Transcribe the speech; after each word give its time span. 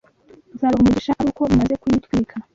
Nzabaha 0.53 0.77
umugisha 0.81 1.11
ari 1.19 1.27
uko 1.31 1.41
mumaze 1.51 1.73
kuyitwika 1.81 2.35